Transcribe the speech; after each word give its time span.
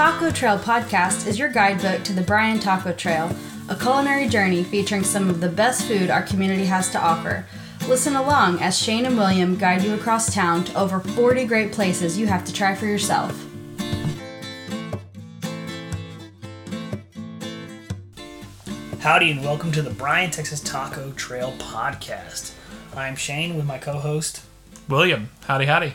Taco 0.00 0.30
Trail 0.30 0.58
podcast 0.58 1.26
is 1.26 1.38
your 1.38 1.50
guidebook 1.50 2.02
to 2.04 2.14
the 2.14 2.22
Bryan 2.22 2.58
Taco 2.58 2.90
Trail, 2.90 3.30
a 3.68 3.76
culinary 3.76 4.30
journey 4.30 4.64
featuring 4.64 5.04
some 5.04 5.28
of 5.28 5.42
the 5.42 5.48
best 5.50 5.86
food 5.86 6.08
our 6.08 6.22
community 6.22 6.64
has 6.64 6.88
to 6.92 6.98
offer. 6.98 7.44
Listen 7.86 8.16
along 8.16 8.62
as 8.62 8.78
Shane 8.78 9.04
and 9.04 9.18
William 9.18 9.58
guide 9.58 9.82
you 9.82 9.92
across 9.92 10.32
town 10.32 10.64
to 10.64 10.74
over 10.74 11.00
40 11.00 11.44
great 11.44 11.70
places 11.70 12.16
you 12.16 12.26
have 12.28 12.46
to 12.46 12.52
try 12.54 12.74
for 12.74 12.86
yourself. 12.86 13.38
Howdy, 19.00 19.32
and 19.32 19.44
welcome 19.44 19.70
to 19.70 19.82
the 19.82 19.90
Bryan, 19.90 20.30
Texas 20.30 20.60
Taco 20.60 21.12
Trail 21.12 21.52
podcast. 21.58 22.54
I'm 22.96 23.16
Shane 23.16 23.54
with 23.54 23.66
my 23.66 23.76
co 23.76 23.98
host. 23.98 24.40
William, 24.88 25.28
howdy, 25.46 25.66
howdy. 25.66 25.92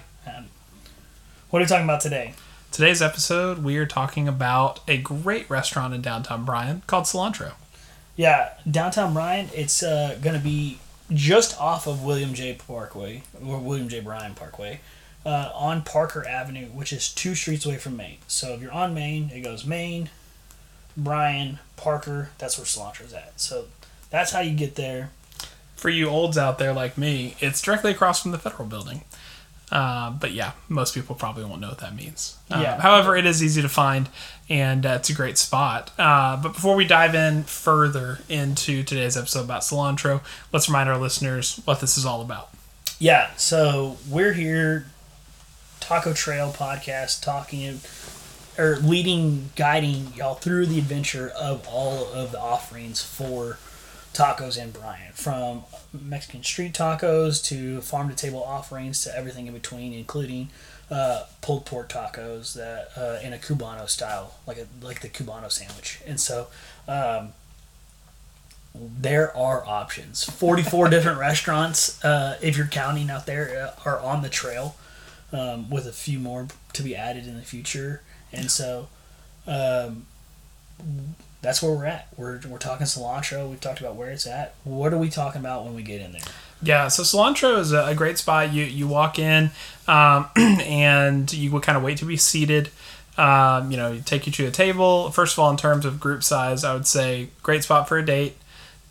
What 1.49 1.59
are 1.59 1.63
we 1.63 1.67
talking 1.67 1.85
about 1.85 2.01
today? 2.01 2.33
Today's 2.75 3.01
episode, 3.01 3.59
we 3.59 3.77
are 3.77 3.85
talking 3.85 4.27
about 4.27 4.81
a 4.85 4.97
great 4.97 5.49
restaurant 5.49 5.93
in 5.93 6.01
downtown 6.01 6.43
Bryan 6.43 6.81
called 6.87 7.05
Cilantro. 7.05 7.53
Yeah, 8.17 8.49
downtown 8.69 9.13
Bryan, 9.13 9.47
it's 9.53 9.81
uh, 9.81 10.19
going 10.21 10.35
to 10.35 10.43
be 10.43 10.79
just 11.09 11.57
off 11.57 11.87
of 11.87 12.03
William 12.03 12.33
J. 12.33 12.53
Parkway, 12.53 13.23
or 13.41 13.59
William 13.59 13.87
J. 13.87 14.01
Bryan 14.01 14.35
Parkway, 14.35 14.81
uh, 15.25 15.51
on 15.55 15.83
Parker 15.83 16.27
Avenue, 16.27 16.65
which 16.65 16.91
is 16.91 17.13
two 17.13 17.33
streets 17.33 17.65
away 17.65 17.77
from 17.77 17.95
Main. 17.95 18.17
So 18.27 18.55
if 18.55 18.61
you're 18.61 18.73
on 18.73 18.93
Main, 18.93 19.29
it 19.29 19.39
goes 19.39 19.65
Main, 19.65 20.09
Bryan, 20.97 21.59
Parker, 21.77 22.31
that's 22.39 22.57
where 22.57 22.65
Cilantro's 22.65 23.13
at. 23.13 23.39
So 23.39 23.67
that's 24.09 24.33
how 24.33 24.41
you 24.41 24.53
get 24.53 24.75
there. 24.75 25.11
For 25.77 25.87
you 25.87 26.09
olds 26.09 26.37
out 26.37 26.59
there 26.59 26.73
like 26.73 26.97
me, 26.97 27.37
it's 27.39 27.61
directly 27.61 27.91
across 27.91 28.21
from 28.21 28.31
the 28.31 28.37
federal 28.37 28.67
building. 28.67 29.05
Uh, 29.71 30.11
but 30.11 30.31
yeah, 30.31 30.51
most 30.69 30.93
people 30.93 31.15
probably 31.15 31.43
won't 31.43 31.59
know 31.59 31.69
what 31.69 31.79
that 31.79 31.95
means. 31.95 32.37
Uh, 32.51 32.59
Yeah. 32.61 32.79
However, 32.81 33.15
it 33.17 33.25
is 33.25 33.43
easy 33.43 33.61
to 33.61 33.69
find, 33.69 34.09
and 34.47 34.85
uh, 34.85 34.89
it's 34.99 35.09
a 35.09 35.13
great 35.13 35.37
spot. 35.37 35.91
Uh, 35.97 36.37
but 36.37 36.53
before 36.53 36.75
we 36.75 36.85
dive 36.85 37.15
in 37.15 37.43
further 37.43 38.19
into 38.29 38.83
today's 38.83 39.17
episode 39.17 39.45
about 39.45 39.61
cilantro, 39.61 40.21
let's 40.51 40.69
remind 40.69 40.87
our 40.89 40.97
listeners 40.97 41.59
what 41.65 41.79
this 41.81 41.97
is 41.97 42.05
all 42.05 42.21
about. 42.21 42.49
Yeah, 42.99 43.31
so 43.35 43.97
we're 44.09 44.33
here, 44.33 44.85
Taco 45.79 46.13
Trail 46.13 46.53
podcast, 46.55 47.23
talking 47.23 47.81
or 48.57 48.77
leading, 48.77 49.49
guiding 49.57 50.13
y'all 50.15 50.35
through 50.35 50.67
the 50.67 50.77
adventure 50.77 51.29
of 51.29 51.67
all 51.67 52.05
of 52.13 52.31
the 52.31 52.39
offerings 52.39 53.01
for 53.03 53.57
tacos 54.15 54.61
in 54.61 54.71
Bryan, 54.71 55.11
from 55.13 55.63
Mexican 55.93 56.43
street 56.43 56.73
tacos 56.73 57.43
to 57.45 57.81
farm 57.81 58.09
to 58.09 58.15
table 58.15 58.43
offerings 58.43 59.03
to 59.03 59.15
everything 59.15 59.47
in 59.47 59.53
between, 59.53 59.93
including 59.93 60.49
uh, 60.89 61.25
pulled 61.41 61.65
pork 61.65 61.89
tacos 61.89 62.53
that 62.53 62.89
uh, 62.97 63.19
in 63.25 63.33
a 63.33 63.37
cubano 63.37 63.87
style, 63.87 64.35
like 64.47 64.57
a 64.57 64.67
like 64.81 65.01
the 65.01 65.09
cubano 65.09 65.51
sandwich, 65.51 65.99
and 66.05 66.19
so. 66.19 66.47
Um, 66.87 67.33
there 68.77 69.35
are 69.37 69.65
options. 69.65 70.25
44 70.25 70.89
different 70.89 71.17
restaurants, 71.29 72.03
uh, 72.03 72.37
if 72.41 72.57
you're 72.57 72.67
counting 72.67 73.09
out 73.09 73.25
there, 73.25 73.73
uh, 73.85 73.89
are 73.89 74.01
on 74.01 74.21
the 74.21 74.27
trail, 74.27 74.75
um, 75.31 75.69
with 75.69 75.87
a 75.87 75.93
few 75.93 76.19
more 76.19 76.47
to 76.73 76.83
be 76.83 76.93
added 76.93 77.25
in 77.25 77.37
the 77.37 77.41
future. 77.41 78.01
And 78.33 78.51
so 78.51 78.89
um, 79.47 80.05
that's 81.45 81.61
where 81.61 81.71
we're 81.71 81.85
at. 81.85 82.07
We're, 82.17 82.39
we're 82.49 82.57
talking 82.57 82.87
cilantro. 82.87 83.47
We've 83.47 83.61
talked 83.61 83.79
about 83.79 83.95
where 83.95 84.09
it's 84.09 84.25
at. 84.25 84.55
What 84.63 84.93
are 84.93 84.97
we 84.97 85.09
talking 85.09 85.39
about 85.39 85.63
when 85.63 85.75
we 85.75 85.83
get 85.83 86.01
in 86.01 86.11
there? 86.13 86.21
Yeah, 86.61 86.87
so 86.87 87.03
cilantro 87.03 87.59
is 87.59 87.71
a, 87.71 87.93
great 87.95 88.17
spot. 88.17 88.51
You 88.51 88.63
you 88.63 88.87
walk 88.87 89.19
in, 89.19 89.51
um, 89.87 90.29
and 90.35 91.31
you 91.31 91.51
would 91.51 91.61
kind 91.63 91.77
of 91.77 91.83
wait 91.83 91.97
to 91.99 92.05
be 92.05 92.17
seated. 92.17 92.69
Um, 93.17 93.71
you 93.71 93.77
know, 93.77 93.91
you 93.91 94.01
take 94.01 94.25
you 94.25 94.31
to 94.33 94.47
a 94.47 94.51
table. 94.51 95.11
First 95.11 95.33
of 95.33 95.39
all, 95.39 95.51
in 95.51 95.57
terms 95.57 95.85
of 95.85 95.99
group 95.99 96.23
size, 96.23 96.63
I 96.63 96.73
would 96.73 96.87
say 96.87 97.29
great 97.43 97.63
spot 97.63 97.87
for 97.87 97.97
a 97.97 98.05
date. 98.05 98.37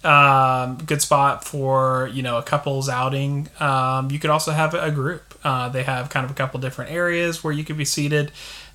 Um, 0.05 0.77
good 0.77 1.00
spot 1.00 1.44
for 1.44 2.10
you 2.12 2.22
know 2.22 2.37
a 2.37 2.43
couple's 2.43 2.88
outing. 2.88 3.48
Um, 3.59 4.10
you 4.10 4.19
could 4.19 4.31
also 4.31 4.53
have 4.53 4.75
a 4.75 4.91
group. 4.91 5.34
Uh, 5.43 5.69
they 5.70 5.82
have 5.82 6.10
kind 6.10 6.25
of 6.25 6.31
a 6.31 6.34
couple 6.34 6.60
different 6.60 6.91
areas 6.91 7.43
where 7.43 7.53
you 7.53 7.64
could 7.64 7.76
be 7.76 7.84
seated, 7.84 8.31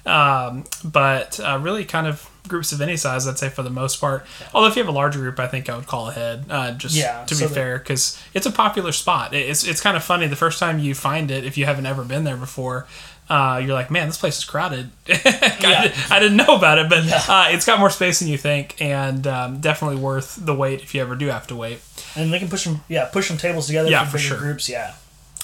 um, 0.09 0.63
but 0.83 1.39
uh, 1.39 1.59
really 1.61 1.85
kind 1.85 2.07
of 2.07 2.29
groups 2.47 2.71
of 2.71 2.81
any 2.81 2.97
size. 2.97 3.27
I'd 3.27 3.37
say 3.37 3.49
for 3.49 3.61
the 3.63 3.69
most 3.69 4.01
part. 4.01 4.25
Although 4.53 4.67
if 4.67 4.75
you 4.75 4.81
have 4.81 4.89
a 4.89 4.95
larger 4.97 5.19
group, 5.19 5.39
I 5.39 5.47
think 5.47 5.69
I 5.69 5.75
would 5.75 5.85
call 5.87 6.09
ahead. 6.09 6.45
Uh, 6.49 6.71
just 6.71 6.95
Yeah, 6.95 7.23
to 7.25 7.35
be 7.35 7.45
the- 7.45 7.49
fair, 7.49 7.77
because 7.77 8.19
it's 8.33 8.45
a 8.45 8.51
popular 8.51 8.91
spot. 8.91 9.33
It's 9.33 9.63
it's 9.65 9.81
kind 9.81 9.95
of 9.95 10.03
funny 10.03 10.27
the 10.27 10.35
first 10.35 10.59
time 10.59 10.79
you 10.79 10.95
find 10.95 11.29
it 11.31 11.43
if 11.45 11.57
you 11.57 11.65
haven't 11.65 11.85
ever 11.85 12.03
been 12.03 12.23
there 12.23 12.37
before. 12.37 12.87
Uh, 13.29 13.61
you're 13.63 13.75
like, 13.75 13.91
man, 13.91 14.07
this 14.07 14.17
place 14.17 14.39
is 14.39 14.43
crowded. 14.45 14.89
I, 15.07 15.93
I 16.09 16.19
didn't 16.19 16.37
know 16.37 16.55
about 16.55 16.79
it, 16.79 16.89
but 16.89 17.03
uh, 17.29 17.45
it's 17.51 17.63
got 17.63 17.79
more 17.79 17.91
space 17.91 18.17
than 18.19 18.27
you 18.27 18.39
think, 18.39 18.75
and 18.81 19.27
um, 19.27 19.59
definitely 19.59 19.97
worth 20.01 20.35
the 20.43 20.55
wait 20.55 20.81
if 20.81 20.95
you 20.95 21.01
ever 21.03 21.15
do 21.15 21.27
have 21.27 21.45
to 21.47 21.55
wait. 21.55 21.79
And 22.15 22.33
they 22.33 22.39
can 22.39 22.49
push 22.49 22.63
them, 22.65 22.81
yeah, 22.87 23.05
push 23.05 23.27
them 23.27 23.37
tables 23.37 23.67
together 23.67 23.87
Yeah, 23.91 24.03
for 24.05 24.11
for 24.11 24.17
bigger 24.17 24.27
sure. 24.29 24.37
groups. 24.39 24.67
Yeah. 24.67 24.93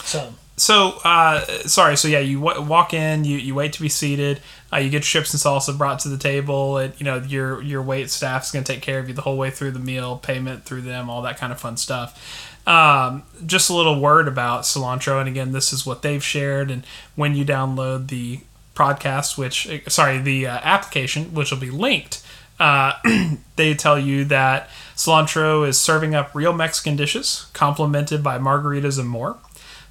So 0.04 0.34
So, 0.58 1.00
uh, 1.04 1.42
sorry. 1.66 1.98
So 1.98 2.08
yeah, 2.08 2.20
you 2.20 2.40
w- 2.40 2.62
walk 2.62 2.94
in, 2.94 3.26
you, 3.26 3.38
you 3.38 3.54
wait 3.54 3.74
to 3.74 3.82
be 3.82 3.90
seated. 3.90 4.40
Uh, 4.72 4.78
you 4.78 4.90
get 4.90 5.04
chips 5.04 5.34
and 5.34 5.42
salsa 5.42 5.78
brought 5.78 6.00
to 6.00 6.10
the 6.10 6.18
table, 6.18 6.78
and 6.78 6.94
you 6.98 7.04
know 7.04 7.18
your 7.18 7.62
your 7.62 7.82
wait 7.82 8.10
staff's 8.10 8.52
going 8.52 8.64
to 8.64 8.74
take 8.74 8.82
care 8.82 9.00
of 9.00 9.08
you 9.08 9.14
the 9.14 9.22
whole 9.22 9.38
way 9.38 9.50
through 9.50 9.72
the 9.72 9.80
meal, 9.80 10.18
payment 10.18 10.64
through 10.64 10.82
them, 10.82 11.10
all 11.10 11.22
that 11.24 11.38
kind 11.38 11.52
of 11.52 11.60
fun 11.60 11.78
stuff. 11.78 12.58
Um, 12.68 13.24
just 13.46 13.70
a 13.70 13.74
little 13.74 14.00
word 14.00 14.28
about 14.28 14.64
cilantro, 14.64 15.20
and 15.20 15.30
again, 15.30 15.52
this 15.52 15.72
is 15.72 15.86
what 15.86 16.02
they've 16.02 16.24
shared. 16.24 16.72
And 16.72 16.86
when 17.16 17.36
you 17.36 17.46
download 17.46 18.08
the 18.08 18.40
podcast, 18.76 19.38
which 19.38 19.68
eh, 19.68 19.82
sorry, 19.88 20.20
the 20.20 20.48
uh, 20.48 20.60
application, 20.64 21.34
which 21.34 21.52
will 21.52 21.60
be 21.60 21.70
linked, 21.70 22.26
uh, 22.60 22.94
they 23.56 23.74
tell 23.74 24.00
you 24.00 24.26
that 24.26 24.70
cilantro 24.96 25.68
is 25.68 25.80
serving 25.80 26.16
up 26.16 26.34
real 26.34 26.54
Mexican 26.54 26.96
dishes, 26.96 27.48
complemented 27.54 28.24
by 28.24 28.40
margaritas 28.40 28.98
and 28.98 29.10
more. 29.10 29.38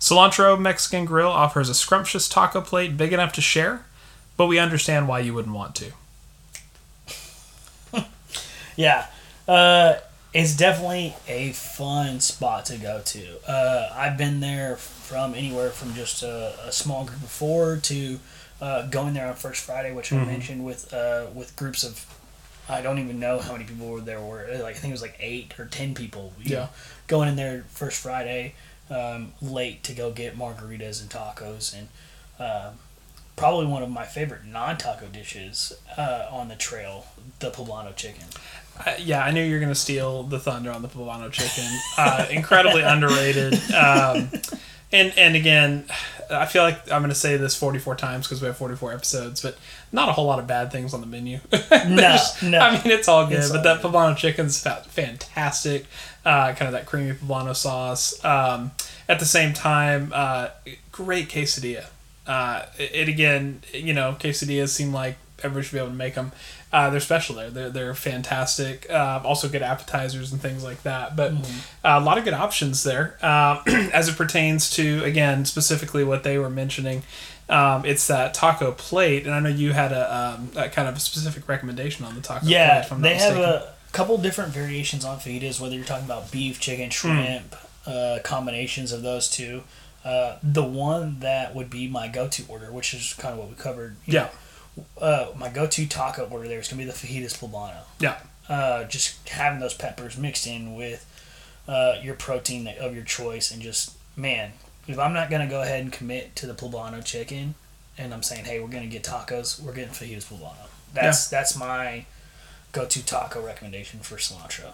Cilantro 0.04 0.60
Mexican 0.60 1.06
Grill 1.06 1.30
offers 1.30 1.70
a 1.70 1.74
scrumptious 1.74 2.28
taco 2.28 2.60
plate 2.60 2.94
big 2.94 3.14
enough 3.14 3.32
to 3.32 3.40
share, 3.40 3.86
but 4.36 4.48
we 4.48 4.58
understand 4.58 5.08
why 5.08 5.20
you 5.20 5.32
wouldn't 5.32 5.54
want 5.54 5.74
to. 5.76 5.92
Yeah, 8.76 9.06
uh, 9.48 9.94
it's 10.34 10.54
definitely 10.56 11.14
a 11.28 11.52
fun 11.52 12.18
spot 12.20 12.66
to 12.66 12.76
go 12.76 13.00
to. 13.04 13.48
Uh, 13.48 13.88
I've 13.94 14.18
been 14.18 14.40
there 14.40 14.74
from 14.76 15.32
anywhere 15.34 15.70
from 15.70 15.94
just 15.94 16.22
a, 16.24 16.54
a 16.66 16.72
small 16.72 17.04
group 17.06 17.22
of 17.22 17.30
four 17.30 17.76
to 17.76 18.18
uh, 18.60 18.86
going 18.88 19.14
there 19.14 19.28
on 19.28 19.36
First 19.36 19.64
Friday, 19.64 19.94
which 19.94 20.12
I 20.12 20.22
mentioned 20.24 20.64
with 20.66 20.92
uh, 20.92 21.26
with 21.32 21.54
groups 21.56 21.82
of 21.84 22.04
I 22.68 22.82
don't 22.82 22.98
even 22.98 23.20
know 23.20 23.38
how 23.38 23.52
many 23.52 23.64
people 23.64 23.86
were 23.88 24.00
there. 24.00 24.20
Were 24.20 24.44
like 24.60 24.74
I 24.74 24.78
think 24.78 24.90
it 24.90 24.94
was 24.94 25.02
like 25.02 25.16
eight 25.20 25.58
or 25.58 25.66
ten 25.66 25.94
people. 25.94 26.32
you 26.42 26.50
Yeah. 26.50 26.58
know, 26.58 26.68
going 27.06 27.28
in 27.28 27.36
there 27.36 27.64
First 27.68 28.02
Friday 28.02 28.54
um, 28.90 29.32
late 29.42 29.82
to 29.84 29.92
go 29.92 30.10
get 30.10 30.36
margaritas 30.36 31.00
and 31.00 31.10
tacos 31.10 31.74
and. 31.76 31.88
Um, 32.38 32.78
Probably 33.36 33.66
one 33.66 33.82
of 33.82 33.90
my 33.90 34.04
favorite 34.04 34.44
non-taco 34.44 35.06
dishes 35.08 35.72
uh, 35.98 36.28
on 36.30 36.46
the 36.46 36.54
trail, 36.54 37.06
the 37.40 37.50
poblano 37.50 37.94
chicken. 37.96 38.22
Uh, 38.86 38.94
yeah, 38.96 39.24
I 39.24 39.32
knew 39.32 39.42
you 39.42 39.54
were 39.54 39.58
going 39.58 39.72
to 39.72 39.74
steal 39.74 40.22
the 40.22 40.38
thunder 40.38 40.70
on 40.70 40.82
the 40.82 40.88
poblano 40.88 41.32
chicken. 41.32 41.68
Uh, 41.98 42.26
incredibly 42.30 42.82
underrated. 42.84 43.54
Um, 43.72 44.30
and 44.94 45.12
and 45.18 45.36
again, 45.36 45.84
I 46.30 46.46
feel 46.46 46.62
like 46.62 46.90
I'm 46.90 47.00
going 47.02 47.08
to 47.10 47.14
say 47.14 47.36
this 47.36 47.54
44 47.56 47.96
times 47.96 48.26
because 48.26 48.40
we 48.40 48.46
have 48.46 48.56
44 48.56 48.92
episodes, 48.94 49.42
but 49.42 49.56
not 49.92 50.08
a 50.08 50.12
whole 50.12 50.26
lot 50.26 50.38
of 50.38 50.46
bad 50.46 50.72
things 50.72 50.94
on 50.94 51.00
the 51.00 51.06
menu. 51.06 51.40
No, 51.86 52.16
no. 52.42 52.58
I 52.58 52.72
mean, 52.72 52.92
it's 52.92 53.08
all 53.08 53.26
good, 53.26 53.38
It's 53.38 53.50
but 53.50 53.58
all 53.58 53.62
that 53.64 53.82
good. 53.82 53.92
poblano 53.92 54.16
chicken's 54.16 54.60
fa- 54.62 54.82
fantastic. 54.88 55.86
Uh, 56.24 56.54
kind 56.54 56.62
of 56.68 56.72
that 56.72 56.86
creamy 56.86 57.12
poblano 57.12 57.54
sauce. 57.54 58.24
Um, 58.24 58.72
at 59.08 59.18
the 59.18 59.26
same 59.26 59.52
time, 59.52 60.10
uh, 60.14 60.48
great 60.92 61.28
quesadilla. 61.28 61.86
Uh, 62.26 62.64
it, 62.78 62.94
it 62.94 63.08
again, 63.08 63.60
you 63.74 63.92
know, 63.92 64.16
quesadillas 64.18 64.70
seem 64.70 64.92
like 64.94 65.16
everybody 65.42 65.66
should 65.66 65.74
be 65.74 65.78
able 65.78 65.88
to 65.90 65.94
make 65.94 66.14
them. 66.14 66.32
Uh, 66.74 66.90
they're 66.90 66.98
special 67.00 67.36
there. 67.36 67.50
They're, 67.50 67.70
they're 67.70 67.94
fantastic. 67.94 68.86
Uh, 68.90 69.20
also 69.24 69.48
good 69.48 69.62
appetizers 69.62 70.32
and 70.32 70.40
things 70.40 70.64
like 70.64 70.82
that. 70.82 71.14
But 71.14 71.32
Mm-hmm. 71.32 71.86
uh, 71.86 72.00
a 72.00 72.04
lot 72.04 72.18
of 72.18 72.24
good 72.24 72.34
options 72.34 72.82
there 72.82 73.16
uh, 73.22 73.62
as 73.92 74.08
it 74.08 74.16
pertains 74.16 74.68
to 74.70 75.02
again 75.04 75.44
specifically 75.44 76.02
what 76.04 76.22
they 76.24 76.36
were 76.36 76.50
mentioning. 76.50 77.02
Um, 77.48 77.84
it's 77.84 78.06
that 78.08 78.34
taco 78.34 78.72
plate, 78.72 79.24
and 79.26 79.34
I 79.34 79.38
know 79.40 79.50
you 79.50 79.72
had 79.72 79.92
a, 79.92 80.16
um, 80.16 80.50
a 80.56 80.68
kind 80.68 80.88
of 80.88 80.96
a 80.96 81.00
specific 81.00 81.46
recommendation 81.48 82.04
on 82.06 82.14
the 82.14 82.20
taco 82.22 82.40
plate. 82.40 82.52
Yeah, 82.52 82.80
if 82.80 82.90
I'm 82.92 83.02
they 83.02 83.16
have 83.16 83.36
a 83.36 83.72
couple 83.92 84.16
different 84.18 84.52
variations 84.52 85.04
on 85.04 85.18
fajitas, 85.18 85.60
whether 85.60 85.76
you're 85.76 85.84
talking 85.84 86.06
about 86.06 86.32
beef, 86.32 86.58
chicken, 86.58 86.90
shrimp, 86.90 87.54
uh, 87.86 88.18
combinations 88.24 88.92
of 88.92 89.02
those 89.02 89.28
two. 89.30 89.62
Uh, 90.04 90.36
the 90.42 90.64
one 90.64 91.20
that 91.20 91.54
would 91.54 91.70
be 91.70 91.86
my 91.88 92.08
go-to 92.08 92.42
order, 92.48 92.70
which 92.72 92.92
is 92.92 93.14
kind 93.14 93.32
of 93.32 93.38
what 93.38 93.48
we 93.48 93.54
covered. 93.54 93.96
yeah, 94.06 94.24
know, 94.24 94.30
uh, 95.00 95.26
my 95.36 95.48
go-to 95.48 95.86
taco 95.86 96.26
order 96.30 96.48
there 96.48 96.58
is 96.58 96.68
going 96.68 96.78
to 96.78 96.84
be 96.84 96.90
the 96.90 96.96
fajitas 96.96 97.38
poblano. 97.38 97.82
yeah, 98.00 98.16
Uh, 98.48 98.84
just 98.84 99.28
having 99.28 99.60
those 99.60 99.74
peppers 99.74 100.16
mixed 100.18 100.46
in 100.46 100.74
with 100.74 101.04
uh, 101.68 101.94
your 102.02 102.14
protein 102.14 102.68
of 102.80 102.94
your 102.94 103.04
choice, 103.04 103.50
and 103.50 103.62
just 103.62 103.92
man, 104.16 104.52
if 104.86 104.98
I'm 104.98 105.12
not 105.12 105.30
going 105.30 105.42
to 105.42 105.48
go 105.48 105.62
ahead 105.62 105.80
and 105.82 105.92
commit 105.92 106.36
to 106.36 106.46
the 106.46 106.54
poblano 106.54 107.04
chicken, 107.04 107.54
and 107.96 108.12
I'm 108.12 108.22
saying, 108.22 108.44
hey, 108.44 108.60
we're 108.60 108.68
going 108.68 108.82
to 108.82 108.88
get 108.88 109.02
tacos, 109.04 109.60
we're 109.60 109.72
getting 109.72 109.92
fajitas 109.94 110.24
poblano. 110.26 110.68
That's 110.92 111.28
that's 111.28 111.56
my 111.56 112.04
go-to 112.72 113.04
taco 113.04 113.44
recommendation 113.44 114.00
for 114.00 114.16
cilantro. 114.16 114.72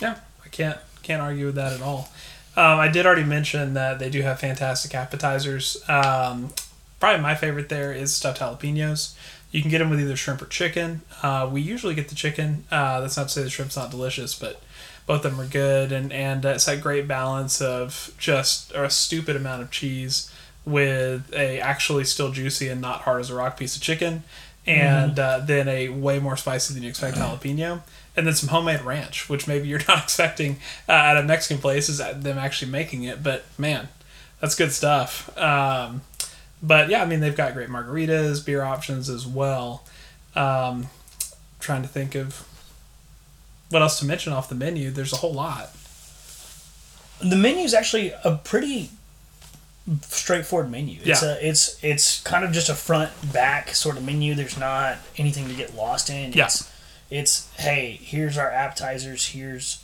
Yeah, 0.00 0.18
I 0.44 0.48
can't 0.48 0.78
can't 1.02 1.22
argue 1.22 1.46
with 1.46 1.54
that 1.54 1.72
at 1.72 1.80
all. 1.82 2.08
Um, 2.56 2.78
I 2.78 2.88
did 2.88 3.04
already 3.06 3.24
mention 3.24 3.74
that 3.74 3.98
they 3.98 4.08
do 4.10 4.22
have 4.22 4.40
fantastic 4.40 4.94
appetizers. 4.94 5.76
Um, 5.88 6.50
probably 7.00 7.22
my 7.22 7.34
favorite 7.34 7.68
there 7.68 7.92
is 7.92 8.14
stuffed 8.14 8.40
jalapenos. 8.40 9.16
You 9.50 9.62
can 9.62 9.70
get 9.70 9.78
them 9.78 9.90
with 9.90 10.00
either 10.00 10.16
shrimp 10.16 10.42
or 10.42 10.46
chicken. 10.46 11.02
Uh, 11.22 11.48
we 11.50 11.60
usually 11.60 11.94
get 11.94 12.08
the 12.08 12.14
chicken. 12.14 12.64
Uh, 12.70 13.00
that's 13.00 13.16
not 13.16 13.24
to 13.24 13.28
say 13.30 13.42
the 13.42 13.50
shrimp's 13.50 13.76
not 13.76 13.90
delicious, 13.90 14.34
but 14.38 14.60
both 15.06 15.24
of 15.24 15.32
them 15.32 15.40
are 15.40 15.48
good, 15.48 15.92
and 15.92 16.12
and 16.12 16.44
it's 16.44 16.66
that 16.66 16.80
great 16.80 17.06
balance 17.06 17.60
of 17.60 18.12
just 18.18 18.72
a 18.72 18.90
stupid 18.90 19.36
amount 19.36 19.62
of 19.62 19.70
cheese 19.70 20.30
with 20.64 21.32
a 21.32 21.60
actually 21.60 22.04
still 22.04 22.32
juicy 22.32 22.68
and 22.68 22.80
not 22.80 23.02
hard 23.02 23.20
as 23.20 23.30
a 23.30 23.34
rock 23.34 23.56
piece 23.56 23.76
of 23.76 23.82
chicken, 23.82 24.24
and 24.66 25.18
uh, 25.18 25.38
then 25.38 25.68
a 25.68 25.88
way 25.90 26.18
more 26.18 26.36
spicy 26.36 26.74
than 26.74 26.82
you 26.82 26.88
expect 26.88 27.16
jalapeno, 27.16 27.82
and 28.16 28.26
then 28.26 28.34
some 28.34 28.48
homemade 28.48 28.82
ranch, 28.82 29.28
which 29.28 29.46
maybe 29.46 29.68
you're 29.68 29.80
not 29.88 30.02
expecting 30.02 30.56
uh, 30.88 30.92
at 30.92 31.16
a 31.16 31.22
Mexican 31.22 31.58
place 31.58 31.88
is 31.88 31.98
them 31.98 32.36
actually 32.36 32.70
making 32.70 33.04
it, 33.04 33.22
but 33.22 33.44
man, 33.56 33.88
that's 34.40 34.56
good 34.56 34.72
stuff. 34.72 35.36
Um, 35.38 36.02
but 36.62 36.88
yeah, 36.88 37.02
I 37.02 37.06
mean 37.06 37.20
they've 37.20 37.36
got 37.36 37.54
great 37.54 37.68
margaritas, 37.68 38.44
beer 38.44 38.62
options 38.62 39.08
as 39.08 39.26
well. 39.26 39.84
Um, 40.34 40.88
trying 41.60 41.82
to 41.82 41.88
think 41.88 42.14
of 42.14 42.46
what 43.70 43.82
else 43.82 43.98
to 44.00 44.06
mention 44.06 44.32
off 44.32 44.48
the 44.48 44.54
menu. 44.54 44.90
There's 44.90 45.12
a 45.12 45.16
whole 45.16 45.32
lot. 45.32 45.70
The 47.20 47.36
menu 47.36 47.64
is 47.64 47.74
actually 47.74 48.12
a 48.24 48.36
pretty 48.36 48.90
straightforward 50.02 50.70
menu. 50.70 50.98
It's 51.04 51.22
Yeah. 51.22 51.34
a 51.34 51.34
it's 51.40 51.82
it's 51.82 52.20
kind 52.22 52.44
of 52.44 52.52
just 52.52 52.68
a 52.68 52.74
front 52.74 53.10
back 53.32 53.74
sort 53.74 53.96
of 53.96 54.04
menu. 54.04 54.34
There's 54.34 54.58
not 54.58 54.98
anything 55.16 55.48
to 55.48 55.54
get 55.54 55.74
lost 55.74 56.10
in. 56.10 56.32
Yeah. 56.32 56.46
It's 56.46 56.70
it's 57.10 57.48
hey, 57.56 57.98
here's 58.02 58.36
our 58.36 58.50
appetizers, 58.50 59.26
here's 59.28 59.82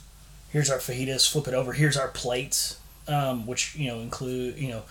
here's 0.51 0.71
our 0.71 0.79
fajitas, 0.79 1.31
flip 1.31 1.49
it 1.49 1.55
over, 1.55 1.73
here's 1.73 1.97
our 1.97 2.09
plates. 2.09 2.77
Um, 3.09 3.47
which, 3.49 3.75
you 3.75 3.89
know, 3.89 3.99
include, 3.99 4.59
you 4.59 4.69
know, 4.69 4.83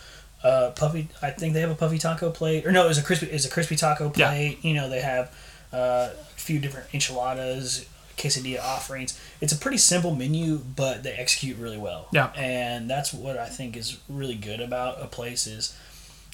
uh, 0.44 0.72
puffy 0.76 1.08
I 1.22 1.32
think 1.32 1.54
they 1.54 1.62
have 1.62 1.72
a 1.72 1.76
puffy 1.76 1.98
taco 1.98 2.32
plate. 2.32 2.66
Or 2.66 2.72
no, 2.72 2.90
it's 2.90 3.00
a 3.00 3.04
crispy 3.04 3.28
it's 3.28 3.46
a 3.46 3.50
crispy 3.50 3.76
taco 3.76 4.10
plate. 4.10 4.58
Yeah. 4.62 4.70
You 4.70 4.76
know, 4.76 4.90
they 4.90 5.02
have 5.02 5.34
uh, 5.72 6.10
a 6.12 6.40
few 6.40 6.60
different 6.60 6.88
enchiladas, 6.94 7.86
quesadilla 8.18 8.62
offerings. 8.62 9.20
It's 9.40 9.54
a 9.54 9.58
pretty 9.58 9.78
simple 9.78 10.16
menu, 10.16 10.58
but 10.58 11.04
they 11.04 11.14
execute 11.14 11.58
really 11.58 11.78
well. 11.78 12.08
Yeah. 12.12 12.32
And 12.36 12.90
that's 12.90 13.14
what 13.14 13.38
I 13.38 13.48
think 13.48 13.78
is 13.78 14.00
really 14.10 14.36
good 14.36 14.60
about 14.62 15.02
a 15.02 15.08
place 15.08 15.48
is 15.48 15.78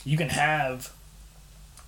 you 0.04 0.18
can 0.18 0.30
have 0.30 0.92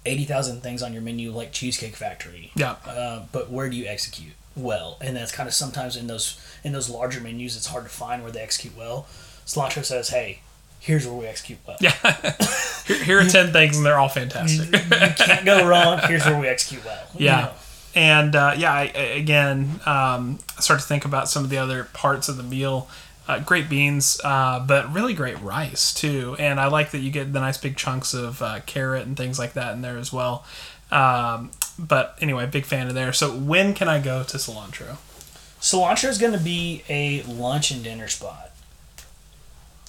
eighty 0.06 0.26
thousand 0.26 0.62
things 0.62 0.82
on 0.82 0.94
your 0.94 1.02
menu 1.02 1.32
like 1.32 1.52
Cheesecake 1.52 1.96
Factory. 1.96 2.52
Yeah. 2.56 2.76
Uh, 2.86 3.26
but 3.32 3.50
where 3.50 3.70
do 3.70 3.76
you 3.76 3.86
execute 3.86 4.34
well? 4.56 4.98
And 5.02 5.16
that's 5.16 5.32
kind 5.32 5.48
of 5.48 5.54
sometimes 5.54 5.96
in 5.96 6.08
those 6.08 6.40
in 6.64 6.74
those 6.74 6.90
larger 6.90 7.22
menus, 7.22 7.56
it's 7.56 7.68
hard 7.68 7.84
to 7.86 7.90
find 7.90 8.24
where 8.24 8.32
they 8.32 8.42
execute 8.42 8.76
well. 8.78 9.08
Cilantro 9.46 9.84
says, 9.84 10.10
"Hey, 10.10 10.42
here's 10.80 11.06
where 11.08 11.16
we 11.16 11.26
execute 11.26 11.60
well. 11.68 11.78
Yeah. 11.80 11.92
here, 12.86 13.04
here 13.04 13.20
are 13.20 13.26
10 13.26 13.52
things 13.52 13.78
and 13.78 13.86
they're 13.86 14.00
all 14.00 14.10
fantastic. 14.10 14.68
you 14.72 14.80
can't 15.26 15.46
go 15.46 15.68
wrong. 15.68 16.00
Here's 16.08 16.26
where 16.26 16.40
we 16.40 16.48
execute 16.48 16.84
well. 16.86 17.04
you 17.18 17.26
Yeah. 17.26 17.42
know. 17.42 17.52
And 17.96 18.36
uh, 18.36 18.54
yeah, 18.58 18.72
I, 18.72 18.84
again, 18.86 19.80
um, 19.86 20.40
I 20.58 20.62
start 20.62 20.80
to 20.80 20.86
think 20.86 21.06
about 21.06 21.28
some 21.28 21.44
of 21.44 21.50
the 21.50 21.58
other 21.58 21.86
parts 21.86 22.30
of 22.30 22.38
the 22.38 22.44
meal. 22.44 22.88
Uh, 23.28 23.40
great 23.40 23.70
beans, 23.70 24.20
uh, 24.24 24.60
but 24.60 24.92
really 24.94 25.14
great 25.14 25.40
rice 25.42 25.94
too. 25.94 26.36
And 26.40 26.60
I 26.60 26.68
like 26.68 26.92
that 26.92 27.00
you 27.00 27.12
get 27.12 27.32
the 27.34 27.40
nice 27.40 27.58
big 27.58 27.78
chunks 27.78 28.14
of 28.14 28.42
uh, 28.42 28.60
carrot 28.66 29.06
and 29.06 29.16
things 29.18 29.38
like 29.38 29.54
that 29.54 29.74
in 29.74 29.82
there 29.82 29.98
as 29.98 30.12
well. 30.14 30.46
Um, 30.92 31.52
but 31.78 32.18
anyway, 32.22 32.46
big 32.48 32.66
fan 32.66 32.88
of 32.88 32.96
there. 32.96 33.14
So 33.14 33.32
when 33.36 33.74
can 33.76 33.88
I 33.88 34.00
go 34.00 34.24
to 34.24 34.38
cilantro? 34.38 34.98
Cilantro 35.62 36.10
is 36.10 36.18
going 36.18 36.34
to 36.34 36.40
be 36.44 36.84
a 36.90 37.22
lunch 37.24 37.70
and 37.70 37.84
dinner 37.84 38.08
spot. 38.08 38.50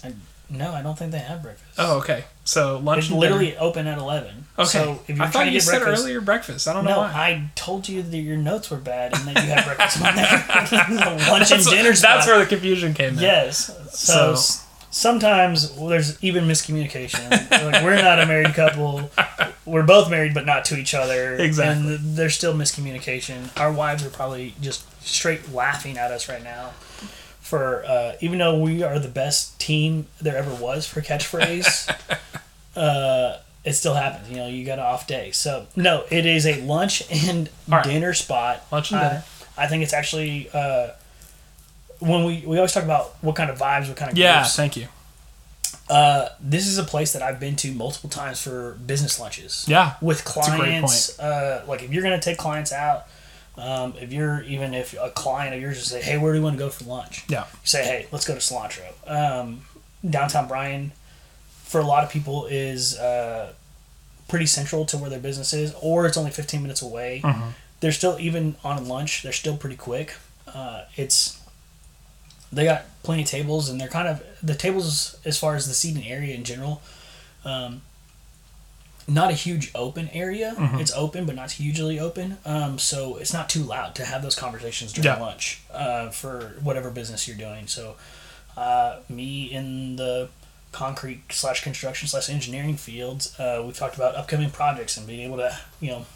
I, 0.05 0.13
no, 0.51 0.73
I 0.73 0.83
don't 0.83 0.99
think 0.99 1.13
they 1.13 1.19
have 1.19 1.43
breakfast. 1.43 1.75
Oh, 1.79 1.99
okay. 1.99 2.25
So 2.45 2.79
lunch. 2.79 3.05
It's 3.05 3.11
literally 3.13 3.51
dinner. 3.53 3.61
open 3.61 3.87
at 3.87 3.99
eleven. 3.99 4.47
okay. 4.59 4.69
So 4.69 5.01
if 5.07 5.17
you're 5.17 5.27
I 5.27 5.31
thought 5.31 5.51
you 5.51 5.61
said 5.61 5.83
earlier 5.83 6.21
breakfast. 6.21 6.67
I 6.67 6.73
don't 6.73 6.85
know 6.85 6.91
no, 6.91 6.99
why. 6.99 7.13
I 7.13 7.51
told 7.55 7.89
you 7.89 8.03
that 8.03 8.17
your 8.17 8.37
notes 8.37 8.71
were 8.71 8.79
bad 8.79 9.17
and 9.17 9.29
that 9.29 9.45
you 9.45 9.51
had 9.51 9.65
breakfast 9.65 10.05
on 10.05 10.17
there. 10.17 11.27
lunch 11.31 11.51
and 11.53 11.61
That's, 11.61 11.71
dinner 11.71 11.95
spot. 11.95 12.17
that's 12.17 12.27
where 12.27 12.39
the 12.39 12.47
confusion 12.47 12.93
came 12.95 13.15
in. 13.15 13.21
Yes. 13.21 13.67
So, 13.93 14.35
So- 14.35 14.65
sometimes 14.91 15.73
well, 15.73 15.87
there's 15.89 16.23
even 16.23 16.45
miscommunication. 16.45 17.31
like 17.51 17.83
we're 17.85 18.01
not 18.03 18.19
a 18.21 18.27
married 18.27 18.55
couple. 18.55 19.11
We're 19.65 19.85
both 19.85 20.11
married, 20.11 20.35
but 20.35 20.47
not 20.47 20.65
to 20.67 20.77
each 20.77 20.95
other. 20.95 21.37
Exactly. 21.37 21.95
And 21.95 22.17
there's 22.17 22.35
still 22.35 22.55
miscommunication. 22.55 23.57
Our 23.59 23.73
wives 23.73 24.05
are 24.05 24.11
probably 24.11 24.55
just 24.61 24.85
straight 25.07 25.53
laughing 25.53 25.97
at 25.97 26.11
us 26.11 26.29
right 26.29 26.43
now. 26.43 26.73
For 27.51 27.85
uh, 27.85 28.13
even 28.21 28.39
though 28.39 28.59
we 28.61 28.85
are 28.85 28.99
the 29.01 29.09
best 29.09 29.59
team 29.61 30.07
there 30.21 30.37
ever 30.37 30.55
was 30.55 30.87
for 30.87 31.01
catchphrase, 31.01 31.93
uh, 32.77 33.39
it 33.65 33.73
still 33.73 33.95
happens. 33.95 34.31
You 34.31 34.37
know, 34.37 34.47
you 34.47 34.65
got 34.65 34.79
an 34.79 34.85
off 34.85 35.07
day. 35.09 35.33
So 35.33 35.67
no, 35.75 36.05
it 36.11 36.27
is 36.27 36.47
a 36.47 36.61
lunch 36.63 37.03
and 37.11 37.49
All 37.71 37.79
right. 37.79 37.85
dinner 37.85 38.15
spot. 38.15 38.65
Lunch 38.71 38.93
and 38.93 39.01
dinner. 39.01 39.25
I 39.59 39.67
think 39.67 39.83
it's 39.83 39.93
actually 39.93 40.49
uh, 40.55 40.91
when 41.99 42.25
we 42.25 42.45
we 42.47 42.57
always 42.57 42.73
talk 42.73 42.85
about 42.85 43.17
what 43.21 43.35
kind 43.35 43.51
of 43.51 43.59
vibes, 43.59 43.89
what 43.89 43.97
kind 43.97 44.13
of 44.13 44.17
Yeah. 44.17 44.39
groups. 44.43 44.55
Thank 44.57 44.77
you. 44.77 44.87
Uh, 45.89 46.29
this 46.41 46.69
is 46.69 46.79
a 46.79 46.85
place 46.85 47.13
that 47.15 47.23
I've 47.23 47.41
been 47.41 47.57
to 47.57 47.73
multiple 47.73 48.09
times 48.09 48.41
for 48.41 48.75
business 48.87 49.19
lunches. 49.19 49.65
Yeah. 49.67 49.95
with 50.01 50.21
a 50.21 50.25
great 50.33 50.45
clients. 50.45 51.19
Uh, 51.19 51.65
like 51.67 51.83
if 51.83 51.93
you're 51.93 52.05
gonna 52.05 52.21
take 52.21 52.39
clients 52.39 52.73
out, 52.73 53.07
um, 53.59 53.95
if 54.01 54.13
you're 54.13 54.43
even 54.43 54.75
if 54.75 54.95
a 55.01 55.11
client 55.11 55.55
of 55.55 55.61
yours 55.61 55.79
just 55.79 55.91
say, 55.91 56.01
hey, 56.03 56.19
where 56.19 56.33
do 56.33 56.39
you 56.39 56.45
want 56.45 56.57
to 56.57 56.59
go 56.59 56.71
for 56.71 56.85
lunch? 56.85 57.25
Yeah. 57.29 57.45
Say, 57.65 57.85
hey, 57.85 58.07
let's 58.13 58.25
go 58.27 58.35
to 58.35 58.41
Cilantro. 58.41 58.85
Um, 59.11 59.63
downtown 60.09 60.49
Bryan, 60.49 60.93
for 61.65 61.81
a 61.81 61.85
lot 61.87 62.05
of 62.05 62.11
people, 62.11 62.47
is 62.47 62.97
uh, 62.99 63.53
pretty 64.29 64.47
central 64.47 64.85
to 64.87 64.97
where 64.99 65.11
their 65.11 65.19
business 65.21 65.53
is, 65.53 65.75
or 65.81 66.07
it's 66.07 66.17
only 66.17 66.31
15 66.31 66.63
minutes 66.63 66.83
away. 66.83 67.21
Mhm. 67.25 67.53
They're 67.81 67.93
still 67.93 68.17
even 68.21 68.57
on 68.65 68.87
lunch. 68.89 69.23
They're 69.23 69.33
still 69.33 69.57
pretty 69.57 69.77
quick. 69.77 70.15
Uh, 70.47 70.83
it's 70.97 71.39
they 72.53 72.65
got 72.65 72.85
plenty 73.03 73.23
of 73.23 73.29
tables, 73.29 73.69
and 73.69 73.81
they're 73.81 73.89
kind 73.89 74.09
of 74.09 74.23
the 74.43 74.55
tables 74.55 75.17
as 75.25 75.39
far 75.39 75.55
as 75.55 75.67
the 75.69 75.75
seating 75.75 76.07
area 76.07 76.35
in 76.35 76.45
general. 76.45 76.83
Um, 77.45 77.83
not 79.09 79.31
a 79.31 79.35
huge 79.35 79.71
open 79.75 80.09
area. 80.13 80.55
Mhm. 80.57 80.81
It's 80.81 80.93
open, 80.93 81.27
but 81.27 81.35
not 81.35 81.53
hugely 81.53 81.99
open. 81.99 82.39
Um, 82.45 82.79
so 82.79 83.17
it's 83.17 83.33
not 83.33 83.49
too 83.49 83.63
loud 83.63 83.95
to 83.97 84.05
have 84.05 84.23
those 84.23 84.35
conversations 84.37 84.93
during 84.93 85.07
Yeah. 85.07 85.21
lunch 85.23 85.61
uh, 85.73 86.11
for 86.11 86.55
whatever 86.63 86.91
business 86.91 87.27
you're 87.27 87.37
doing. 87.37 87.67
So, 87.67 87.97
uh, 88.57 88.97
me 89.09 89.45
in 89.45 89.97
the 89.97 90.29
concrete 90.73 91.23
slash 91.33 91.63
construction 91.63 92.07
slash 92.09 92.29
engineering 92.29 92.77
fields, 92.77 93.39
uh, 93.41 93.63
we've 93.65 93.77
talked 93.77 93.97
about 93.97 94.15
upcoming 94.15 94.51
projects 94.51 94.97
and 94.97 95.07
being 95.07 95.21
able 95.21 95.39
to, 95.39 95.57
you 95.81 95.91
know, 95.91 96.07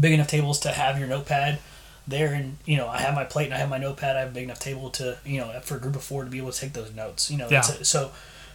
big 0.00 0.12
enough 0.12 0.26
tables 0.28 0.60
to 0.60 0.72
have 0.72 0.98
your 0.98 1.08
notepad 1.08 1.58
there 2.06 2.32
and 2.32 2.56
you 2.64 2.74
know 2.76 2.88
i 2.88 2.98
have 2.98 3.14
my 3.14 3.24
plate 3.24 3.44
and 3.46 3.54
i 3.54 3.58
have 3.58 3.68
my 3.68 3.76
notepad 3.78 4.16
i 4.16 4.20
have 4.20 4.30
a 4.30 4.32
big 4.32 4.44
enough 4.44 4.58
table 4.58 4.88
to 4.90 5.18
you 5.26 5.38
know 5.38 5.60
for 5.62 5.76
a 5.76 5.78
group 5.80 5.94
of 5.94 6.02
four 6.02 6.24
to 6.24 6.30
be 6.30 6.38
able 6.38 6.50
to 6.50 6.58
take 6.58 6.72
those 6.72 6.90
notes 6.94 7.30
you 7.30 7.36
know 7.36 7.46
Yeah. 7.50 7.60
so 7.60 8.10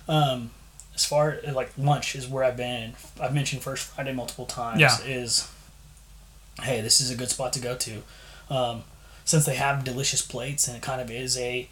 um 0.08 0.50
as 0.96 1.06
far 1.06 1.38
like 1.54 1.72
lunch 1.78 2.16
is 2.16 2.28
where 2.28 2.44
i've 2.44 2.58
been 2.58 2.94
i've 3.22 3.34
mentioned 3.34 3.62
first 3.62 3.86
friday 3.86 4.14
multiple 4.14 4.46
times 4.46 4.80
Yeah. 4.80 4.98
is 5.06 5.50
hey 6.62 6.82
this 6.82 7.02
is 7.02 7.10
a 7.10 7.16
good 7.16 7.30
spot 7.30 7.54
to 7.54 7.60
go 7.60 7.76
to 7.76 8.04
um 8.50 8.84
since 9.26 9.46
they 9.46 9.56
have 9.56 9.84
delicious 9.84 10.22
plates 10.22 10.68
and 10.68 10.78
it 10.78 10.84
kind 10.84 11.02
of 11.02 11.10
is 11.10 11.38
a 11.38 11.68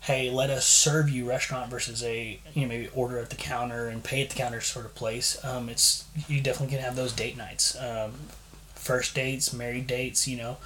hey 0.00 0.30
let 0.30 0.50
us 0.50 0.66
serve 0.66 1.08
you 1.08 1.28
restaurant 1.28 1.70
versus 1.70 2.02
a 2.02 2.38
you 2.52 2.62
know 2.62 2.68
maybe 2.68 2.88
order 2.94 3.18
at 3.18 3.30
the 3.30 3.36
counter 3.36 3.88
and 3.88 4.02
pay 4.04 4.22
at 4.22 4.30
the 4.30 4.36
counter 4.36 4.60
sort 4.60 4.84
of 4.86 4.94
place 4.94 5.42
um 5.44 5.68
it's 5.68 6.04
you 6.28 6.40
definitely 6.40 6.74
can 6.74 6.84
have 6.84 6.96
those 6.96 7.12
date 7.12 7.36
nights 7.36 7.76
um 7.80 8.12
first 8.74 9.14
dates 9.14 9.52
married 9.52 9.86
dates 9.86 10.26
you 10.28 10.36
know 10.36 10.56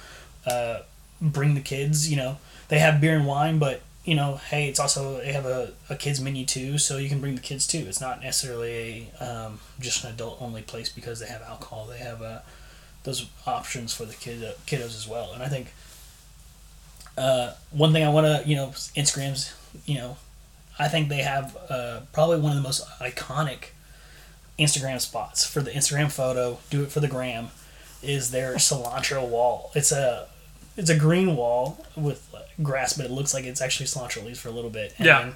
uh, 0.45 0.79
bring 1.21 1.53
the 1.53 1.59
kids. 1.61 2.09
You 2.09 2.15
know, 2.15 2.37
they 2.69 2.79
have 2.79 3.01
beer 3.01 3.17
and 3.17 3.27
wine, 3.27 3.59
but 3.59 3.81
you 4.05 4.15
know, 4.15 4.35
hey, 4.35 4.67
it's 4.67 4.79
also 4.79 5.17
they 5.17 5.33
have 5.33 5.45
a, 5.45 5.73
a 5.89 5.95
kids 5.95 6.19
menu 6.21 6.45
too, 6.45 6.77
so 6.77 6.97
you 6.97 7.09
can 7.09 7.19
bring 7.19 7.35
the 7.35 7.41
kids 7.41 7.67
too. 7.67 7.79
It's 7.79 8.01
not 8.01 8.21
necessarily 8.23 9.11
a 9.19 9.23
um, 9.23 9.59
just 9.79 10.03
an 10.03 10.11
adult 10.11 10.41
only 10.41 10.61
place 10.61 10.89
because 10.89 11.19
they 11.19 11.27
have 11.27 11.41
alcohol. 11.41 11.85
They 11.85 11.97
have 11.99 12.21
uh, 12.21 12.39
those 13.03 13.29
options 13.45 13.93
for 13.93 14.05
the 14.05 14.15
kid 14.15 14.41
kiddos 14.65 14.95
as 14.95 15.07
well. 15.07 15.33
And 15.33 15.43
I 15.43 15.47
think 15.47 15.73
uh, 17.17 17.53
one 17.71 17.91
thing 17.91 18.03
I 18.03 18.09
want 18.09 18.25
to 18.25 18.47
you 18.47 18.55
know 18.55 18.67
Instagrams 18.67 19.53
you 19.85 19.95
know 19.95 20.17
I 20.79 20.87
think 20.87 21.09
they 21.09 21.21
have 21.21 21.57
uh, 21.69 21.99
probably 22.13 22.39
one 22.39 22.51
of 22.51 22.57
the 22.57 22.63
most 22.63 22.87
iconic 22.99 23.71
Instagram 24.57 24.99
spots 25.01 25.45
for 25.45 25.61
the 25.61 25.71
Instagram 25.71 26.09
photo. 26.11 26.59
Do 26.69 26.83
it 26.83 26.91
for 26.91 27.01
the 27.01 27.07
gram. 27.07 27.49
Is 28.01 28.31
their 28.31 28.55
cilantro 28.55 29.27
wall? 29.27 29.71
It's 29.75 29.91
a 29.91 30.27
it's 30.79 30.89
a 30.89 30.97
green 30.97 31.35
wall 31.35 31.85
with 31.95 32.33
grass, 32.63 32.93
but 32.93 33.05
it 33.05 33.11
looks 33.11 33.33
like 33.33 33.45
it's 33.45 33.61
actually 33.61 33.85
cilantro 33.87 34.25
leaves 34.25 34.39
for 34.39 34.49
a 34.49 34.51
little 34.51 34.69
bit. 34.71 34.93
And 34.97 35.05
Yeah. 35.05 35.31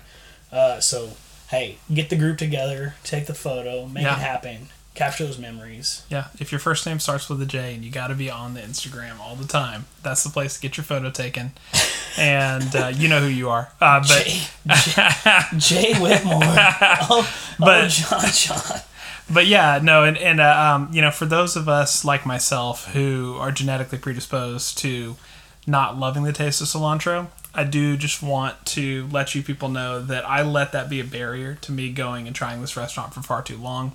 Uh, 0.51 0.79
so 0.79 1.11
hey, 1.49 1.77
get 1.93 2.09
the 2.09 2.15
group 2.15 2.37
together, 2.37 2.95
take 3.03 3.25
the 3.27 3.33
photo, 3.33 3.85
make 3.85 4.03
Yeah. 4.03 4.15
it 4.15 4.19
happen. 4.21 4.69
capture 4.95 5.25
those 5.25 5.39
memories. 5.39 6.03
Yeah, 6.07 6.25
if 6.39 6.51
your 6.51 6.59
first 6.59 6.85
name 6.85 6.99
starts 6.99 7.27
with 7.27 7.41
a 7.41 7.47
J 7.47 7.73
and 7.73 7.83
you 7.83 7.89
got 7.89 8.09
to 8.09 8.13
be 8.15 8.29
on 8.29 8.53
the 8.53 8.61
Instagram 8.61 9.19
all 9.19 9.35
the 9.35 9.47
time, 9.47 9.87
that's 10.03 10.23
the 10.23 10.29
place 10.29 10.53
to 10.53 10.61
get 10.61 10.77
your 10.77 10.83
photo 10.83 11.09
taken. 11.09 11.53
And 12.15 12.75
uh, 12.75 12.91
you 12.95 13.07
know 13.07 13.19
who 13.21 13.25
you 13.25 13.49
are. 13.49 13.71
Uh, 13.81 13.99
but 14.01 14.23
Jay, 14.27 14.43
Jay, 14.67 15.41
Jay 15.57 15.93
Whitmore. 15.99 16.41
Oh, 17.09 17.27
But- 17.57 17.85
oh, 17.85 17.87
John 17.87 18.29
John. 18.31 18.81
But 19.31 19.47
yeah, 19.47 19.79
no, 19.81 20.03
and 20.03 20.17
and 20.17 20.39
uh, 20.39 20.75
um, 20.75 20.89
you 20.93 21.01
know, 21.01 21.11
for 21.11 21.25
those 21.25 21.55
of 21.55 21.69
us 21.69 22.03
like 22.03 22.25
myself 22.25 22.87
who 22.93 23.35
are 23.39 23.51
genetically 23.51 23.97
predisposed 23.97 24.77
to 24.79 25.15
not 25.65 25.97
loving 25.97 26.23
the 26.23 26.33
taste 26.33 26.61
of 26.61 26.67
cilantro, 26.67 27.27
I 27.53 27.63
do 27.63 27.95
just 27.97 28.21
want 28.21 28.65
to 28.67 29.07
let 29.11 29.35
you 29.35 29.43
people 29.43 29.69
know 29.69 30.01
that 30.01 30.27
I 30.27 30.41
let 30.41 30.71
that 30.71 30.89
be 30.89 30.99
a 30.99 31.05
barrier 31.05 31.55
to 31.61 31.71
me 31.71 31.91
going 31.91 32.27
and 32.27 32.35
trying 32.35 32.61
this 32.61 32.75
restaurant 32.75 33.13
for 33.13 33.21
far 33.21 33.41
too 33.41 33.57
long. 33.57 33.93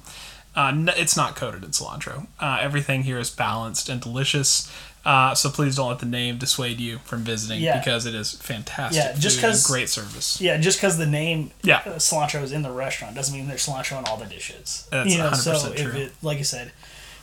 Uh, 0.56 0.68
n- 0.68 0.90
it's 0.96 1.16
not 1.16 1.36
coated 1.36 1.62
in 1.62 1.70
cilantro. 1.70 2.26
Uh, 2.40 2.58
everything 2.60 3.02
here 3.02 3.18
is 3.18 3.30
balanced 3.30 3.88
and 3.88 4.00
delicious. 4.00 4.72
Uh, 5.04 5.34
so 5.34 5.48
please 5.48 5.76
don't 5.76 5.88
let 5.88 6.00
the 6.00 6.06
name 6.06 6.36
dissuade 6.38 6.78
you 6.80 6.98
from 7.04 7.22
visiting 7.22 7.60
Yeah. 7.62 7.78
because 7.78 8.04
it 8.04 8.14
is 8.14 8.32
fantastic. 8.32 9.02
Yeah, 9.02 9.12
just 9.18 9.36
because 9.38 9.66
great 9.66 9.88
service. 9.88 10.40
Yeah, 10.40 10.58
just 10.58 10.78
because 10.78 10.98
the 10.98 11.06
name 11.06 11.50
Yeah. 11.62 11.78
uh, 11.86 11.90
cilantro 11.98 12.42
is 12.42 12.52
in 12.52 12.62
the 12.62 12.70
restaurant 12.70 13.14
doesn't 13.14 13.34
mean 13.34 13.48
there's 13.48 13.64
cilantro 13.66 13.98
in 13.98 14.04
all 14.04 14.16
the 14.18 14.26
dishes. 14.26 14.86
That's 14.90 15.10
you 15.10 15.18
know, 15.18 15.30
100% 15.30 15.36
so 15.60 15.72
if 15.72 15.80
true. 15.80 15.92
it, 16.00 16.12
like 16.20 16.38
I 16.38 16.42
said, 16.42 16.72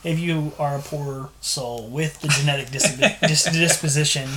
if 0.02 0.18
you 0.18 0.52
are 0.58 0.76
a 0.76 0.80
poor 0.80 1.30
soul 1.40 1.86
with 1.88 2.20
the 2.20 2.28
genetic 2.28 2.70
dis- 2.70 2.96
dis- 3.20 3.44
disposition 3.44 4.28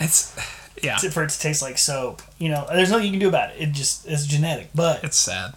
It's 0.00 0.36
yeah, 0.82 0.96
to, 0.96 1.10
for 1.10 1.22
it 1.24 1.30
to 1.30 1.38
taste 1.40 1.62
like 1.62 1.78
soap, 1.78 2.20
you 2.38 2.48
know, 2.50 2.66
there's 2.72 2.90
nothing 2.90 3.06
you 3.06 3.12
can 3.12 3.20
do 3.20 3.28
about 3.28 3.50
it. 3.50 3.56
It 3.60 3.72
just 3.72 4.06
is 4.06 4.26
genetic, 4.26 4.68
but 4.74 5.02
it's 5.02 5.16
sad. 5.16 5.54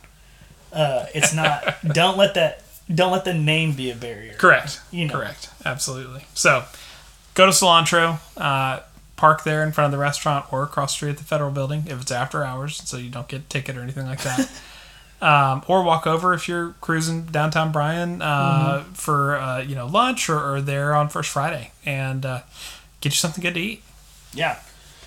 uh, 0.74 1.06
it's 1.14 1.34
not. 1.34 1.76
don't 1.94 2.18
let 2.18 2.34
that. 2.36 2.64
Don't 2.94 3.12
let 3.12 3.24
the 3.26 3.34
name 3.34 3.74
be 3.74 3.92
a 3.92 3.96
barrier. 3.96 4.34
Correct. 4.34 4.82
You 4.92 5.08
know. 5.08 5.14
Correct. 5.14 5.50
Absolutely. 5.64 6.26
So, 6.34 6.64
go 7.34 7.46
to 7.46 7.52
Cilantro, 7.52 8.20
uh, 8.38 8.82
park 9.16 9.44
there 9.44 9.64
in 9.64 9.72
front 9.72 9.86
of 9.86 9.92
the 9.92 9.98
restaurant 10.02 10.52
or 10.52 10.64
across 10.64 10.94
the 10.94 10.96
street 10.96 11.10
at 11.12 11.18
the 11.18 11.24
Federal 11.24 11.52
Building 11.52 11.84
if 11.88 12.02
it's 12.02 12.12
after 12.12 12.44
hours, 12.44 12.78
so 12.88 12.98
you 12.98 13.10
don't 13.10 13.28
get 13.28 13.42
a 13.42 13.44
ticket 13.46 13.78
or 13.78 13.82
anything 13.82 14.06
like 14.08 14.22
that. 14.22 14.50
um, 15.22 15.64
or 15.68 15.84
walk 15.84 16.08
over 16.08 16.34
if 16.34 16.48
you're 16.48 16.74
cruising 16.82 17.26
downtown 17.26 17.72
Bryan 17.72 18.22
uh, 18.22 18.80
Mm-hmm. 18.82 18.94
for 18.94 19.38
uh, 19.38 19.62
you 19.62 19.76
know 19.76 19.86
lunch 19.88 20.30
or, 20.30 20.40
or 20.56 20.62
there 20.62 20.96
on 20.96 21.10
First 21.10 21.30
Friday 21.30 21.72
and 21.86 22.26
uh, 22.26 22.42
get 23.00 23.10
you 23.10 23.18
something 23.18 23.42
good 23.42 23.54
to 23.54 23.60
eat. 23.60 23.84
Yeah. 24.34 24.60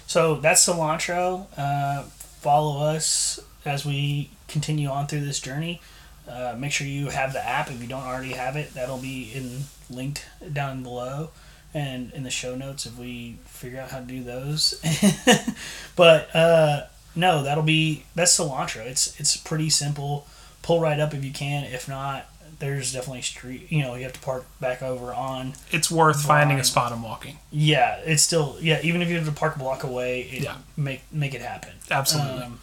So 0.07 0.37
that's 0.37 0.67
cilantro. 0.67 1.47
Uh, 1.57 2.03
follow 2.03 2.87
us 2.87 3.41
as 3.65 3.85
we 3.87 4.31
continue 4.49 4.89
on 4.89 5.07
through 5.07 5.25
this 5.25 5.41
journey. 5.41 5.81
Uh, 6.29 6.55
make 6.57 6.73
sure 6.73 6.87
you 6.87 7.09
have 7.09 7.33
the 7.33 7.45
app 7.47 7.71
if 7.71 7.81
you 7.83 7.89
don't 7.89 8.05
already 8.05 8.33
have 8.33 8.55
it. 8.57 8.75
That'll 8.75 8.99
be 8.99 9.31
in 9.35 9.63
linked 9.91 10.25
down 10.53 10.83
below 10.83 11.31
and 11.75 12.13
in 12.13 12.23
the 12.23 12.31
show 12.31 12.55
notes 12.55 12.87
if 12.87 12.97
we 12.97 13.37
figure 13.47 13.81
out 13.81 13.91
how 13.91 13.99
to 13.99 14.05
do 14.07 14.23
those. 14.23 14.81
but 15.97 16.35
uh, 16.35 16.83
no, 17.17 17.43
that'll 17.43 17.63
be 17.65 18.05
that's 18.15 18.39
cilantro. 18.39 18.87
It's 18.87 19.19
it's 19.21 19.37
pretty 19.37 19.71
simple. 19.71 20.27
Pull 20.63 20.81
right 20.81 20.99
up 21.01 21.13
if 21.15 21.25
you 21.25 21.33
can. 21.33 21.65
If 21.65 21.89
not, 21.89 22.27
there's 22.59 22.93
definitely 22.93 23.23
street. 23.23 23.71
You 23.71 23.83
know, 23.83 23.95
you 23.97 24.05
have 24.05 24.13
to 24.15 24.21
park 24.21 24.47
back 24.61 24.83
over 24.83 25.13
on 25.13 25.55
It's 25.71 25.91
worth 25.91 26.23
finding 26.25 26.59
a 26.59 26.65
spot 26.65 26.93
and 26.93 27.03
walking. 27.03 27.39
yeah, 27.51 27.97
it's 28.05 28.23
still 28.23 28.57
yeah. 28.61 28.81
Even 28.83 29.03
if 29.03 29.09
you 29.09 29.17
have 29.17 29.27
to 29.27 29.33
park 29.33 29.57
a 29.57 29.59
block 29.59 29.83
away, 29.85 30.23
it, 30.23 30.43
Yeah. 30.45 30.57
make 30.77 31.03
make 31.13 31.35
it 31.35 31.41
happen. 31.43 31.73
Absolutely. 31.91 32.43
Um, 32.45 32.61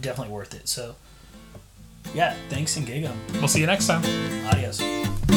definitely 0.00 0.32
worth 0.34 0.54
it. 0.54 0.68
So, 0.68 0.96
yeah, 2.14 2.34
thanks 2.48 2.76
and 2.76 2.86
gig 2.86 3.04
'em. 3.04 3.18
We'll 3.34 3.48
see 3.48 3.60
you 3.60 3.66
next 3.66 3.86
time. 3.86 4.02
Adios. 4.48 5.35